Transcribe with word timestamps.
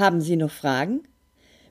Haben 0.00 0.22
Sie 0.22 0.36
noch 0.36 0.50
Fragen? 0.50 1.02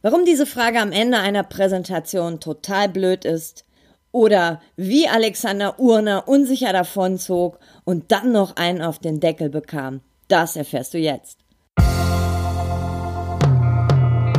Warum 0.04 0.24
diese 0.24 0.46
Frage 0.46 0.80
am 0.80 0.92
Ende 0.92 1.18
einer 1.18 1.42
Präsentation 1.42 2.40
total 2.40 2.88
blöd 2.88 3.26
ist 3.26 3.66
oder 4.12 4.62
wie 4.76 5.08
Alexander 5.08 5.80
Urner 5.80 6.28
unsicher 6.28 6.72
davonzog 6.72 7.58
und 7.86 8.12
dann 8.12 8.32
noch 8.32 8.56
einen 8.56 8.84
auf 8.84 9.00
den 9.00 9.20
Deckel 9.20 9.50
bekam, 9.50 10.02
das 10.28 10.56
erfährst 10.56 10.94
du 10.94 11.00
jetzt. 11.00 11.40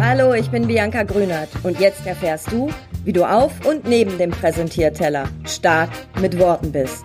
Hallo, 0.01 0.35
ich 0.35 0.49
bin 0.53 0.69
Bianca 0.69 1.03
Grünert 1.03 1.49
und 1.65 1.81
jetzt 1.81 2.07
erfährst 2.07 2.53
du, 2.53 2.71
wie 3.03 3.13
du 3.13 3.25
auf 3.25 3.67
und 3.67 3.89
neben 3.89 4.19
dem 4.19 4.31
Präsentierteller 4.31 5.29
stark 5.47 5.91
mit 6.21 6.39
Worten 6.39 6.71
bist. 6.71 7.05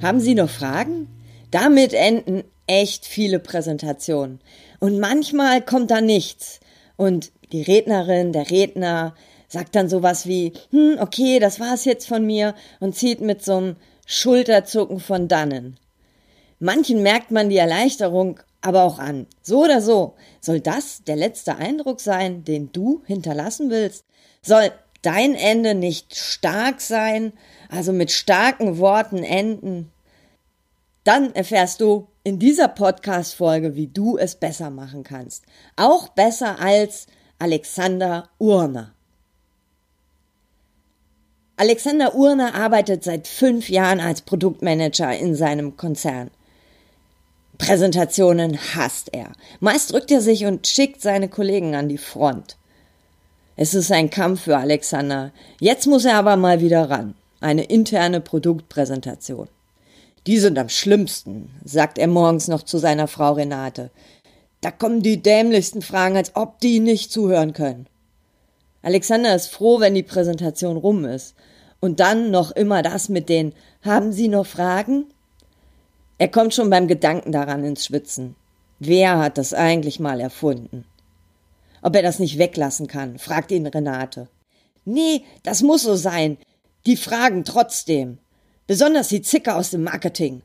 Haben 0.00 0.20
Sie 0.20 0.36
noch 0.36 0.48
Fragen? 0.48 1.08
Damit 1.52 1.92
enden 1.92 2.44
echt 2.66 3.06
viele 3.06 3.38
Präsentationen. 3.38 4.40
Und 4.80 4.98
manchmal 4.98 5.62
kommt 5.62 5.90
da 5.90 6.00
nichts. 6.00 6.58
Und 6.96 7.30
die 7.52 7.62
Rednerin, 7.62 8.32
der 8.32 8.50
Redner 8.50 9.14
sagt 9.48 9.76
dann 9.76 9.90
sowas 9.90 10.26
wie, 10.26 10.54
hm, 10.70 10.96
okay, 10.98 11.38
das 11.38 11.60
war's 11.60 11.84
jetzt 11.84 12.08
von 12.08 12.24
mir 12.24 12.54
und 12.80 12.96
zieht 12.96 13.20
mit 13.20 13.44
so 13.44 13.56
einem 13.56 13.76
Schulterzucken 14.06 14.98
von 14.98 15.28
dannen. 15.28 15.78
Manchen 16.58 17.02
merkt 17.02 17.30
man 17.30 17.50
die 17.50 17.58
Erleichterung 17.58 18.40
aber 18.62 18.84
auch 18.84 18.98
an. 18.98 19.26
So 19.42 19.64
oder 19.64 19.82
so, 19.82 20.14
soll 20.40 20.60
das 20.60 21.04
der 21.04 21.16
letzte 21.16 21.56
Eindruck 21.56 22.00
sein, 22.00 22.44
den 22.44 22.72
du 22.72 23.02
hinterlassen 23.04 23.68
willst? 23.68 24.04
Soll 24.40 24.72
dein 25.02 25.34
Ende 25.34 25.74
nicht 25.74 26.16
stark 26.16 26.80
sein, 26.80 27.34
also 27.68 27.92
mit 27.92 28.10
starken 28.10 28.78
Worten 28.78 29.22
enden? 29.22 29.91
Dann 31.04 31.34
erfährst 31.34 31.80
du 31.80 32.08
in 32.24 32.38
dieser 32.38 32.68
Podcast-Folge, 32.68 33.74
wie 33.74 33.88
du 33.88 34.16
es 34.16 34.36
besser 34.36 34.70
machen 34.70 35.02
kannst. 35.02 35.44
Auch 35.76 36.08
besser 36.08 36.60
als 36.60 37.06
Alexander 37.38 38.28
Urner. 38.38 38.92
Alexander 41.56 42.14
Urner 42.14 42.54
arbeitet 42.54 43.04
seit 43.04 43.26
fünf 43.26 43.68
Jahren 43.68 44.00
als 44.00 44.22
Produktmanager 44.22 45.16
in 45.16 45.34
seinem 45.34 45.76
Konzern. 45.76 46.30
Präsentationen 47.58 48.58
hasst 48.74 49.12
er. 49.12 49.32
Meist 49.60 49.92
drückt 49.92 50.10
er 50.10 50.20
sich 50.20 50.46
und 50.46 50.66
schickt 50.66 51.02
seine 51.02 51.28
Kollegen 51.28 51.74
an 51.74 51.88
die 51.88 51.98
Front. 51.98 52.56
Es 53.56 53.74
ist 53.74 53.92
ein 53.92 54.10
Kampf 54.10 54.42
für 54.42 54.56
Alexander. 54.56 55.32
Jetzt 55.60 55.86
muss 55.86 56.04
er 56.04 56.16
aber 56.16 56.36
mal 56.36 56.60
wieder 56.60 56.88
ran. 56.90 57.14
Eine 57.40 57.64
interne 57.64 58.20
Produktpräsentation. 58.20 59.48
Die 60.26 60.38
sind 60.38 60.58
am 60.58 60.68
schlimmsten, 60.68 61.50
sagt 61.64 61.98
er 61.98 62.06
morgens 62.06 62.48
noch 62.48 62.62
zu 62.62 62.78
seiner 62.78 63.08
Frau 63.08 63.32
Renate. 63.32 63.90
Da 64.60 64.70
kommen 64.70 65.02
die 65.02 65.20
dämlichsten 65.20 65.82
Fragen, 65.82 66.16
als 66.16 66.36
ob 66.36 66.60
die 66.60 66.78
nicht 66.78 67.10
zuhören 67.10 67.52
können. 67.52 67.88
Alexander 68.82 69.34
ist 69.34 69.48
froh, 69.48 69.80
wenn 69.80 69.94
die 69.94 70.02
Präsentation 70.02 70.76
rum 70.76 71.04
ist. 71.04 71.34
Und 71.80 71.98
dann 71.98 72.30
noch 72.30 72.52
immer 72.52 72.82
das 72.82 73.08
mit 73.08 73.28
den 73.28 73.54
Haben 73.82 74.12
Sie 74.12 74.28
noch 74.28 74.46
Fragen? 74.46 75.06
Er 76.18 76.28
kommt 76.28 76.54
schon 76.54 76.70
beim 76.70 76.86
Gedanken 76.86 77.32
daran 77.32 77.64
ins 77.64 77.86
Schwitzen. 77.86 78.36
Wer 78.78 79.18
hat 79.18 79.38
das 79.38 79.54
eigentlich 79.54 79.98
mal 79.98 80.20
erfunden? 80.20 80.84
Ob 81.82 81.96
er 81.96 82.02
das 82.02 82.20
nicht 82.20 82.38
weglassen 82.38 82.86
kann, 82.86 83.18
fragt 83.18 83.50
ihn 83.50 83.66
Renate. 83.66 84.28
Nee, 84.84 85.24
das 85.42 85.62
muss 85.62 85.82
so 85.82 85.96
sein. 85.96 86.38
Die 86.86 86.96
fragen 86.96 87.44
trotzdem. 87.44 88.18
Besonders 88.66 89.08
die 89.08 89.22
Zicke 89.22 89.54
aus 89.54 89.70
dem 89.70 89.82
Marketing. 89.82 90.42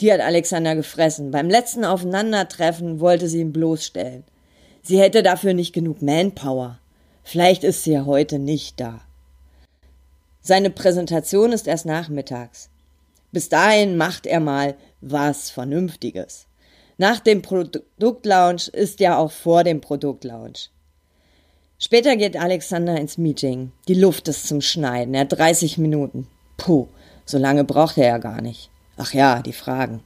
Die 0.00 0.12
hat 0.12 0.20
Alexander 0.20 0.76
gefressen. 0.76 1.30
Beim 1.30 1.48
letzten 1.48 1.84
Aufeinandertreffen 1.84 3.00
wollte 3.00 3.28
sie 3.28 3.40
ihn 3.40 3.52
bloßstellen. 3.52 4.24
Sie 4.82 5.00
hätte 5.00 5.22
dafür 5.22 5.54
nicht 5.54 5.72
genug 5.72 6.02
Manpower. 6.02 6.78
Vielleicht 7.24 7.64
ist 7.64 7.84
sie 7.84 7.92
ja 7.92 8.06
heute 8.06 8.38
nicht 8.38 8.80
da. 8.80 9.00
Seine 10.40 10.70
Präsentation 10.70 11.52
ist 11.52 11.66
erst 11.66 11.84
nachmittags. 11.84 12.70
Bis 13.32 13.48
dahin 13.48 13.96
macht 13.96 14.26
er 14.26 14.40
mal 14.40 14.76
was 15.00 15.50
Vernünftiges. 15.50 16.46
Nach 16.96 17.20
dem 17.20 17.42
Produktlaunch 17.42 18.68
ist 18.68 19.00
ja 19.00 19.18
auch 19.18 19.30
vor 19.30 19.62
dem 19.64 19.80
Produktlaunch. 19.80 20.70
Später 21.78 22.16
geht 22.16 22.36
Alexander 22.36 22.98
ins 22.98 23.18
Meeting. 23.18 23.72
Die 23.86 23.94
Luft 23.94 24.26
ist 24.28 24.48
zum 24.48 24.60
Schneiden. 24.60 25.14
Er 25.14 25.20
hat 25.20 25.32
30 25.32 25.78
Minuten. 25.78 26.26
Puh. 26.56 26.88
So 27.28 27.36
lange 27.36 27.64
braucht 27.64 27.98
er 27.98 28.06
ja 28.06 28.16
gar 28.16 28.40
nicht. 28.40 28.70
Ach 28.96 29.12
ja, 29.12 29.42
die 29.42 29.52
Fragen. 29.52 30.00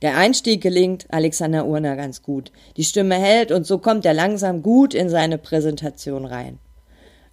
Der 0.00 0.16
Einstieg 0.16 0.62
gelingt 0.62 1.04
Alexander 1.10 1.66
Urner 1.66 1.96
ganz 1.96 2.22
gut. 2.22 2.50
Die 2.78 2.84
Stimme 2.84 3.16
hält 3.16 3.52
und 3.52 3.66
so 3.66 3.76
kommt 3.76 4.06
er 4.06 4.14
langsam 4.14 4.62
gut 4.62 4.94
in 4.94 5.10
seine 5.10 5.36
Präsentation 5.36 6.24
rein. 6.24 6.58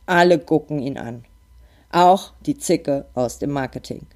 Alle 0.07 0.39
gucken 0.39 0.81
ihn 0.81 0.97
an. 0.97 1.23
Auch 1.89 2.33
die 2.45 2.57
Zicke 2.57 3.05
aus 3.13 3.39
dem 3.39 3.51
Marketing. 3.51 4.07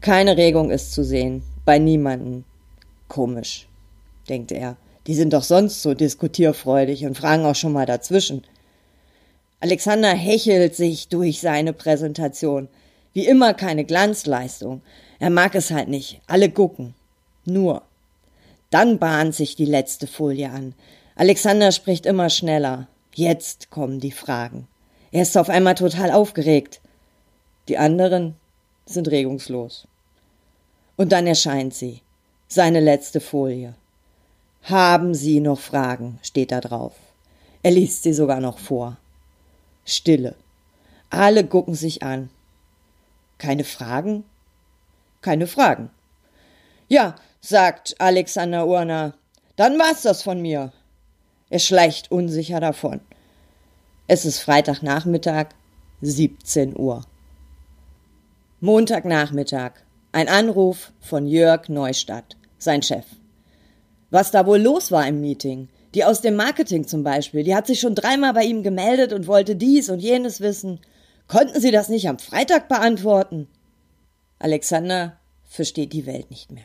Keine 0.00 0.38
Regung 0.38 0.70
ist 0.70 0.94
zu 0.94 1.04
sehen, 1.04 1.42
bei 1.66 1.78
niemanden. 1.78 2.46
Komisch, 3.06 3.68
denkt 4.30 4.50
er. 4.50 4.78
Die 5.08 5.14
sind 5.14 5.34
doch 5.34 5.44
sonst 5.44 5.82
so 5.82 5.92
diskutierfreudig 5.92 7.04
und 7.04 7.18
fragen 7.18 7.44
auch 7.44 7.54
schon 7.54 7.74
mal 7.74 7.84
dazwischen. 7.84 8.44
Alexander 9.60 10.14
hechelt 10.14 10.74
sich 10.74 11.08
durch 11.08 11.40
seine 11.40 11.74
Präsentation. 11.74 12.68
Wie 13.12 13.26
immer 13.26 13.54
keine 13.54 13.84
Glanzleistung. 13.84 14.82
Er 15.18 15.30
mag 15.30 15.54
es 15.54 15.70
halt 15.70 15.88
nicht. 15.88 16.20
Alle 16.26 16.50
gucken. 16.50 16.94
Nur. 17.44 17.82
Dann 18.70 18.98
bahnt 18.98 19.34
sich 19.34 19.56
die 19.56 19.64
letzte 19.64 20.06
Folie 20.06 20.50
an. 20.50 20.74
Alexander 21.16 21.72
spricht 21.72 22.06
immer 22.06 22.30
schneller. 22.30 22.86
Jetzt 23.14 23.70
kommen 23.70 24.00
die 24.00 24.12
Fragen. 24.12 24.68
Er 25.10 25.22
ist 25.22 25.36
auf 25.36 25.48
einmal 25.48 25.74
total 25.74 26.12
aufgeregt. 26.12 26.80
Die 27.68 27.78
anderen 27.78 28.36
sind 28.86 29.10
regungslos. 29.10 29.88
Und 30.96 31.12
dann 31.12 31.26
erscheint 31.26 31.74
sie. 31.74 32.02
Seine 32.46 32.80
letzte 32.80 33.20
Folie. 33.20 33.74
Haben 34.62 35.14
Sie 35.14 35.40
noch 35.40 35.58
Fragen? 35.58 36.18
steht 36.22 36.52
da 36.52 36.60
drauf. 36.60 36.92
Er 37.62 37.70
liest 37.72 38.02
sie 38.02 38.12
sogar 38.12 38.40
noch 38.40 38.58
vor. 38.58 38.96
Stille. 39.84 40.34
Alle 41.10 41.44
gucken 41.44 41.74
sich 41.74 42.02
an. 42.02 42.30
Keine 43.40 43.64
Fragen? 43.64 44.24
Keine 45.22 45.46
Fragen. 45.46 45.88
Ja, 46.88 47.14
sagt 47.40 47.96
Alexander 47.98 48.66
Urner, 48.66 49.14
dann 49.56 49.78
war's 49.78 50.02
das 50.02 50.22
von 50.22 50.42
mir. 50.42 50.74
Er 51.48 51.58
schleicht 51.58 52.12
unsicher 52.12 52.60
davon. 52.60 53.00
Es 54.06 54.26
ist 54.26 54.40
Freitagnachmittag, 54.40 55.46
17 56.02 56.78
Uhr. 56.78 57.02
Montagnachmittag. 58.60 59.72
Ein 60.12 60.28
Anruf 60.28 60.92
von 61.00 61.26
Jörg 61.26 61.70
Neustadt, 61.70 62.36
sein 62.58 62.82
Chef. 62.82 63.06
Was 64.10 64.32
da 64.32 64.44
wohl 64.44 64.60
los 64.60 64.92
war 64.92 65.08
im 65.08 65.22
Meeting? 65.22 65.70
Die 65.94 66.04
aus 66.04 66.20
dem 66.20 66.36
Marketing 66.36 66.86
zum 66.86 67.04
Beispiel, 67.04 67.42
die 67.42 67.54
hat 67.54 67.66
sich 67.66 67.80
schon 67.80 67.94
dreimal 67.94 68.34
bei 68.34 68.44
ihm 68.44 68.62
gemeldet 68.62 69.14
und 69.14 69.26
wollte 69.26 69.56
dies 69.56 69.88
und 69.88 70.00
jenes 70.00 70.42
wissen. 70.42 70.78
Konnten 71.30 71.60
Sie 71.60 71.70
das 71.70 71.88
nicht 71.88 72.08
am 72.08 72.18
Freitag 72.18 72.66
beantworten? 72.68 73.46
Alexander 74.40 75.16
versteht 75.48 75.92
die 75.92 76.04
Welt 76.04 76.28
nicht 76.28 76.50
mehr. 76.50 76.64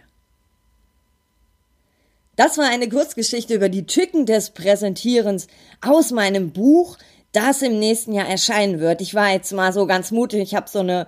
Das 2.35 2.57
war 2.57 2.67
eine 2.67 2.89
Kurzgeschichte 2.89 3.53
über 3.53 3.69
die 3.69 3.85
Tücken 3.85 4.25
des 4.25 4.49
Präsentierens 4.49 5.45
aus 5.81 6.09
meinem 6.09 6.49
Buch, 6.49 6.97
das 7.31 7.61
im 7.61 7.77
nächsten 7.77 8.11
Jahr 8.11 8.27
erscheinen 8.27 8.79
wird. 8.79 9.01
Ich 9.01 9.13
war 9.13 9.31
jetzt 9.31 9.53
mal 9.53 9.71
so 9.71 9.85
ganz 9.85 10.09
mutig, 10.09 10.41
ich 10.41 10.55
habe 10.55 10.67
so 10.67 10.79
eine 10.79 11.05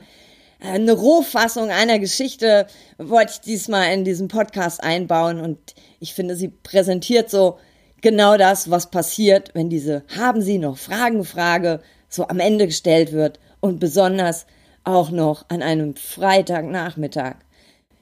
eine 0.60 0.92
Rohfassung 0.92 1.70
einer 1.70 2.00
Geschichte 2.00 2.66
wollte 2.98 3.34
ich 3.34 3.42
diesmal 3.42 3.92
in 3.94 4.06
diesem 4.06 4.28
Podcast 4.28 4.84
einbauen 4.84 5.40
und 5.40 5.76
ich 6.00 6.16
finde, 6.16 6.36
sie 6.36 6.48
präsentiert 6.48 7.30
so 7.30 7.60
genau 8.02 8.38
das, 8.38 8.72
was 8.72 8.90
passiert, 8.90 9.52
wenn 9.54 9.70
diese 9.70 10.04
Haben 10.16 10.42
Sie 10.42 10.58
noch 10.58 10.78
Fragen 10.78 11.26
Frage 11.26 11.82
so 12.10 12.28
am 12.28 12.40
Ende 12.40 12.66
gestellt 12.66 13.12
wird 13.12 13.40
und 13.60 13.80
besonders 13.80 14.46
auch 14.84 15.12
noch 15.12 15.46
an 15.50 15.62
einem 15.62 15.96
Freitagnachmittag. 15.96 17.36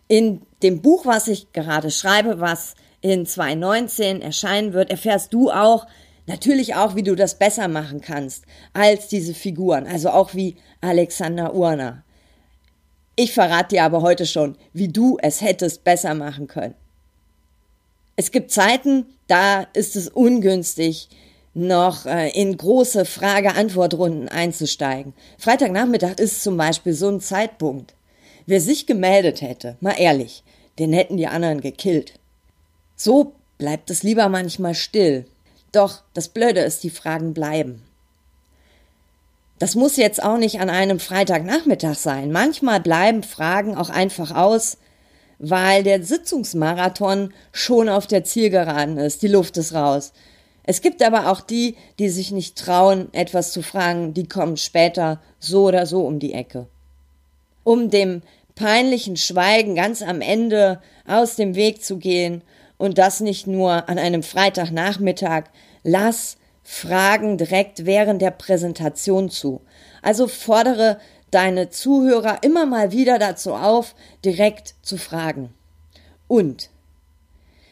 In 0.07 0.41
dem 0.61 0.81
Buch, 0.81 1.05
was 1.05 1.27
ich 1.27 1.51
gerade 1.51 1.89
schreibe, 1.89 2.39
was 2.39 2.75
in 3.01 3.25
2019 3.25 4.21
erscheinen 4.21 4.73
wird, 4.73 4.91
erfährst 4.91 5.33
du 5.33 5.51
auch 5.51 5.87
natürlich 6.27 6.75
auch, 6.75 6.95
wie 6.95 7.03
du 7.03 7.15
das 7.15 7.37
besser 7.37 7.67
machen 7.67 8.01
kannst 8.01 8.45
als 8.73 9.07
diese 9.07 9.33
Figuren, 9.33 9.87
also 9.87 10.09
auch 10.09 10.33
wie 10.33 10.55
Alexander 10.81 11.53
Urner. 11.53 12.03
Ich 13.15 13.33
verrate 13.33 13.75
dir 13.75 13.83
aber 13.83 14.01
heute 14.01 14.25
schon, 14.25 14.57
wie 14.73 14.89
du 14.89 15.17
es 15.21 15.41
hättest 15.41 15.83
besser 15.83 16.13
machen 16.13 16.47
können. 16.47 16.75
Es 18.15 18.31
gibt 18.31 18.51
Zeiten, 18.51 19.05
da 19.27 19.61
ist 19.73 19.95
es 19.95 20.07
ungünstig, 20.07 21.09
noch 21.55 22.05
äh, 22.05 22.29
in 22.29 22.55
große 22.55 23.05
Frage-Antwort-Runden 23.05 24.27
einzusteigen. 24.27 25.13
Freitagnachmittag 25.39 26.19
ist 26.19 26.43
zum 26.43 26.57
Beispiel 26.57 26.93
so 26.93 27.09
ein 27.09 27.21
Zeitpunkt. 27.21 27.93
Wer 28.45 28.61
sich 28.61 28.85
gemeldet 28.85 29.41
hätte, 29.41 29.77
mal 29.79 29.95
ehrlich, 29.97 30.43
den 30.77 30.93
hätten 30.93 31.17
die 31.17 31.27
anderen 31.27 31.61
gekillt. 31.61 32.13
So 32.95 33.33
bleibt 33.57 33.89
es 33.89 34.03
lieber 34.03 34.29
manchmal 34.29 34.75
still. 34.75 35.25
Doch 35.71 36.03
das 36.13 36.27
Blöde 36.27 36.59
ist, 36.59 36.83
die 36.83 36.89
Fragen 36.89 37.33
bleiben. 37.33 37.81
Das 39.57 39.75
muss 39.75 39.95
jetzt 39.95 40.21
auch 40.21 40.37
nicht 40.37 40.59
an 40.59 40.69
einem 40.69 40.99
Freitagnachmittag 40.99 41.95
sein. 41.95 42.31
Manchmal 42.33 42.81
bleiben 42.81 43.23
Fragen 43.23 43.75
auch 43.75 43.89
einfach 43.89 44.35
aus, 44.35 44.77
weil 45.39 45.83
der 45.83 46.03
Sitzungsmarathon 46.03 47.33
schon 47.53 47.87
auf 47.87 48.07
der 48.07 48.25
Zielgeraden 48.25 48.97
ist, 48.97 49.21
die 49.21 49.29
Luft 49.29 49.55
ist 49.55 49.73
raus. 49.73 50.11
Es 50.67 50.81
gibt 50.81 51.03
aber 51.03 51.31
auch 51.31 51.41
die, 51.41 51.75
die 51.99 52.09
sich 52.09 52.31
nicht 52.31 52.57
trauen, 52.57 53.13
etwas 53.13 53.51
zu 53.51 53.61
fragen, 53.61 54.13
die 54.13 54.27
kommen 54.27 54.57
später 54.57 55.21
so 55.39 55.65
oder 55.67 55.85
so 55.85 56.05
um 56.05 56.19
die 56.19 56.33
Ecke. 56.33 56.67
Um 57.63 57.89
dem 57.89 58.23
peinlichen 58.55 59.15
Schweigen 59.15 59.75
ganz 59.75 60.01
am 60.01 60.21
Ende 60.21 60.81
aus 61.05 61.35
dem 61.35 61.55
Weg 61.55 61.83
zu 61.83 61.97
gehen 61.97 62.41
und 62.77 62.97
das 62.97 63.19
nicht 63.19 63.45
nur 63.45 63.89
an 63.89 63.99
einem 63.99 64.23
Freitagnachmittag, 64.23 65.45
lass 65.83 66.37
Fragen 66.63 67.37
direkt 67.37 67.85
während 67.85 68.21
der 68.23 68.31
Präsentation 68.31 69.29
zu. 69.29 69.61
Also 70.01 70.27
fordere 70.27 70.99
deine 71.29 71.69
Zuhörer 71.69 72.39
immer 72.41 72.65
mal 72.65 72.91
wieder 72.91 73.19
dazu 73.19 73.53
auf, 73.53 73.93
direkt 74.23 74.73
zu 74.81 74.97
fragen. 74.97 75.53
Und 76.27 76.69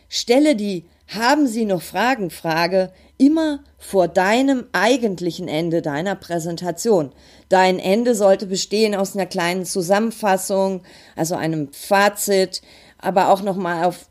stelle 0.10 0.56
die 0.56 0.86
Haben 1.08 1.48
Sie 1.48 1.66
noch 1.66 1.82
Fragen? 1.82 2.30
Frage 2.30 2.92
immer 3.18 3.60
vor 3.78 4.08
deinem 4.08 4.66
eigentlichen 4.72 5.48
Ende 5.48 5.82
deiner 5.82 6.16
Präsentation. 6.16 7.12
Dein 7.50 7.80
Ende 7.80 8.16
sollte 8.16 8.48
bestehen 8.48 8.96
aus 8.96 9.16
einer 9.16 9.26
kleinen 9.26 9.66
Zusammenfassung, 9.66 10.84
also 11.16 11.36
einem 11.36 11.72
Fazit, 11.72 12.62
aber 12.98 13.30
auch 13.30 13.42
nochmal 13.42 13.86
auf 13.86 14.08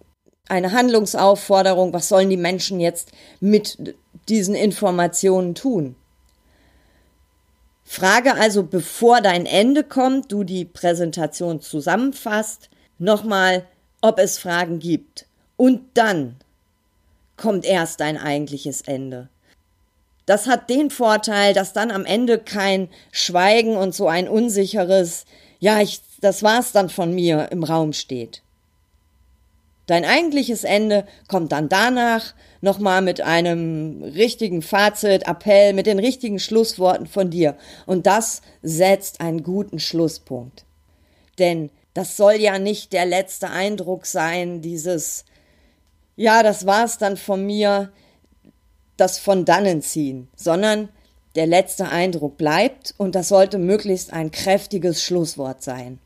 eine 0.48 0.72
Handlungsaufforderung, 0.72 1.92
was 1.92 2.08
sollen 2.08 2.30
die 2.30 2.36
Menschen 2.36 2.80
jetzt 2.80 3.12
mit 3.40 3.94
diesen 4.28 4.54
Informationen 4.54 5.54
tun? 5.54 5.96
Frage 7.84 8.34
also, 8.34 8.62
bevor 8.62 9.20
dein 9.20 9.46
Ende 9.46 9.84
kommt, 9.84 10.32
du 10.32 10.44
die 10.44 10.64
Präsentation 10.64 11.60
zusammenfasst, 11.60 12.70
nochmal, 12.98 13.66
ob 14.00 14.18
es 14.18 14.38
Fragen 14.38 14.78
gibt. 14.78 15.26
Und 15.56 15.82
dann 15.94 16.36
kommt 17.36 17.64
erst 17.64 18.00
dein 18.00 18.18
eigentliches 18.18 18.82
Ende. 18.82 19.28
Das 20.26 20.46
hat 20.46 20.70
den 20.70 20.90
Vorteil, 20.90 21.52
dass 21.52 21.72
dann 21.72 21.90
am 21.90 22.04
Ende 22.04 22.38
kein 22.38 22.88
Schweigen 23.10 23.76
und 23.76 23.94
so 23.94 24.08
ein 24.08 24.28
unsicheres, 24.28 25.24
ja, 25.58 25.80
ich, 25.80 26.00
das 26.20 26.42
war's 26.42 26.72
dann 26.72 26.88
von 26.88 27.14
mir 27.14 27.48
im 27.50 27.64
Raum 27.64 27.92
steht. 27.92 28.42
Dein 29.86 30.04
eigentliches 30.04 30.62
Ende 30.62 31.06
kommt 31.26 31.50
dann 31.50 31.68
danach 31.68 32.34
nochmal 32.60 33.02
mit 33.02 33.20
einem 33.20 34.02
richtigen 34.04 34.62
Fazit, 34.62 35.26
Appell, 35.26 35.72
mit 35.72 35.86
den 35.86 35.98
richtigen 35.98 36.38
Schlussworten 36.38 37.06
von 37.06 37.30
dir. 37.30 37.56
Und 37.84 38.06
das 38.06 38.42
setzt 38.62 39.20
einen 39.20 39.42
guten 39.42 39.80
Schlusspunkt. 39.80 40.64
Denn 41.40 41.70
das 41.94 42.16
soll 42.16 42.34
ja 42.34 42.60
nicht 42.60 42.92
der 42.92 43.04
letzte 43.04 43.50
Eindruck 43.50 44.06
sein, 44.06 44.62
dieses, 44.62 45.24
ja, 46.16 46.42
das 46.42 46.66
war's 46.66 46.98
dann 46.98 47.16
von 47.16 47.44
mir, 47.44 47.92
das 48.96 49.18
von 49.18 49.44
dannen 49.44 49.82
ziehen, 49.82 50.28
sondern 50.36 50.88
der 51.34 51.46
letzte 51.46 51.88
Eindruck 51.88 52.36
bleibt 52.36 52.94
und 52.98 53.14
das 53.14 53.28
sollte 53.28 53.58
möglichst 53.58 54.12
ein 54.12 54.30
kräftiges 54.30 55.02
Schlusswort 55.02 55.62
sein. 55.62 55.98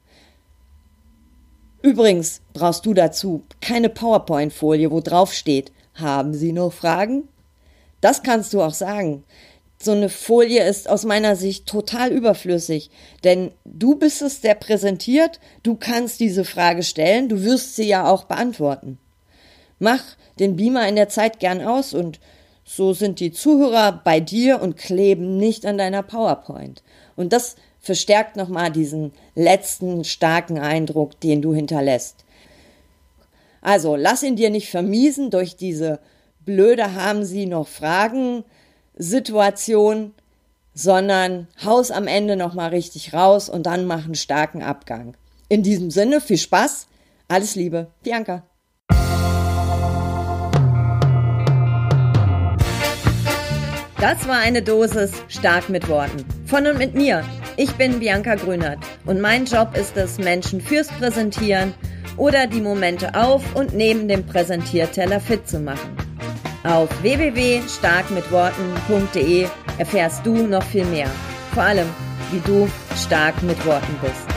Übrigens 1.83 2.41
brauchst 2.53 2.87
du 2.87 2.95
dazu 2.95 3.45
keine 3.61 3.89
PowerPoint-Folie, 3.89 4.91
wo 4.91 5.01
drauf 5.01 5.33
steht, 5.33 5.73
haben 5.95 6.35
Sie 6.35 6.53
noch 6.53 6.73
Fragen? 6.73 7.29
Das 8.01 8.23
kannst 8.23 8.53
du 8.53 8.63
auch 8.63 8.75
sagen. 8.75 9.25
So 9.79 9.93
eine 9.93 10.09
Folie 10.09 10.67
ist 10.67 10.89
aus 10.89 11.05
meiner 11.05 11.37
Sicht 11.37 11.67
total 11.67 12.11
überflüssig, 12.11 12.91
denn 13.25 13.53
du 13.65 13.97
bist 13.97 14.23
es, 14.23 14.41
der 14.41 14.55
präsentiert, 14.55 15.39
du 15.63 15.77
kannst 15.77 16.21
diese 16.21 16.45
Frage 16.45 16.83
stellen, 16.83 17.29
du 17.29 17.43
wirst 17.43 17.77
sie 17.77 17.87
ja 17.87 18.11
auch 18.11 18.25
beantworten. 18.25 18.99
Mach 19.79 20.03
den 20.39 20.57
Beamer 20.57 20.89
in 20.89 20.97
der 20.97 21.09
Zeit 21.09 21.41
gern 21.41 21.63
aus 21.63 21.93
und 21.93 22.21
so 22.65 22.93
sind 22.93 23.21
die 23.21 23.33
Zuhörer 23.33 24.01
bei 24.05 24.21
dir 24.21 24.61
und 24.61 24.77
kleben 24.77 25.37
nicht 25.37 25.65
an 25.67 25.79
deiner 25.79 26.03
PowerPoint. 26.03 26.83
Und 27.15 27.33
das 27.33 27.57
verstärkt 27.81 28.37
nochmal 28.37 28.73
diesen 28.73 29.13
letzten 29.35 30.03
starken 30.05 30.59
Eindruck, 30.59 31.21
den 31.21 31.43
du 31.43 31.55
hinterlässt. 31.55 32.25
Also 33.63 33.97
lass 33.97 34.23
ihn 34.23 34.37
dir 34.37 34.51
nicht 34.51 34.69
vermiesen 34.69 35.31
durch 35.31 35.57
diese 35.57 36.01
blöde 36.45 36.95
haben 36.95 37.25
sie 37.25 37.47
noch 37.47 37.69
Fragen 37.69 38.45
Situation, 38.97 40.15
sondern 40.75 41.49
haus 41.65 41.91
am 41.91 42.07
Ende 42.07 42.37
nochmal 42.37 42.71
richtig 42.71 43.13
raus 43.13 43.49
und 43.49 43.65
dann 43.65 43.87
mach 43.87 44.05
einen 44.05 44.15
starken 44.15 44.63
Abgang. 44.63 45.17
In 45.49 45.63
diesem 45.63 45.91
Sinne, 45.91 46.21
viel 46.21 46.39
Spaß, 46.39 46.87
alles 47.29 47.55
Liebe, 47.55 47.89
Bianca. 48.03 48.43
Das 53.99 54.29
war 54.29 54.39
eine 54.39 54.61
Dosis 54.61 55.11
stark 55.29 55.71
mit 55.71 55.89
Worten. 55.89 56.27
Von 56.45 56.67
und 56.67 56.77
mit 56.79 56.95
mir, 56.95 57.25
ich 57.57 57.73
bin 57.73 57.99
Bianca 57.99 58.35
Grünert 58.35 58.79
und 59.07 59.23
mein 59.23 59.47
Job 59.47 59.75
ist 59.75 59.97
es, 59.97 60.19
Menschen 60.19 60.61
fürs 60.61 60.89
Präsentieren 60.89 61.73
oder 62.19 62.47
die 62.47 62.61
Momente 62.61 63.15
auf 63.15 63.43
und 63.55 63.75
neben 63.75 64.07
dem 64.07 64.27
Präsentierteller 64.27 65.19
fit 65.19 65.49
zu 65.49 65.61
machen. 65.61 65.97
Auf 66.63 66.91
www.starkmitworten.de 67.03 69.47
erfährst 69.79 70.27
du 70.27 70.47
noch 70.47 70.65
viel 70.65 70.85
mehr. 70.85 71.09
Vor 71.55 71.63
allem, 71.63 71.89
wie 72.33 72.41
du 72.41 72.69
stark 72.97 73.43
mit 73.43 73.65
Worten 73.65 73.97
bist. 74.03 74.36